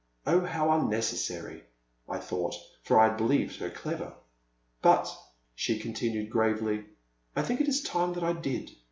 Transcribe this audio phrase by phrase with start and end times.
[0.25, 1.61] Oh, how unnecessary!
[2.09, 4.15] I thought, for I had believed her clever.
[4.81, 5.15] But,
[5.53, 6.85] she continued, gravely,
[7.35, 8.71] I think it is time that I did.